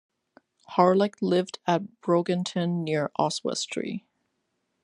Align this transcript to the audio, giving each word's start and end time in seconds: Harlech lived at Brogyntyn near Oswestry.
Harlech 0.71 1.15
lived 1.21 1.59
at 1.67 2.01
Brogyntyn 2.01 2.81
near 2.83 3.11
Oswestry. 3.19 4.03